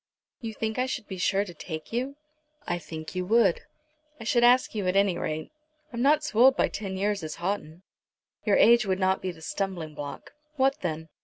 [0.39, 2.15] "You think I should be sure to take you."
[2.65, 3.61] "I think you would.
[4.19, 5.51] I should ask you at any rate.
[5.93, 7.83] I'm not so old by ten years as Houghton."
[8.43, 11.09] "Your age would not be the stumbling block." "What then?"